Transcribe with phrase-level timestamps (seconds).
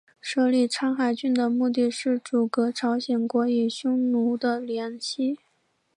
[0.19, 5.37] 设立苍海郡的目的是阻隔朝鲜国与匈奴的联系。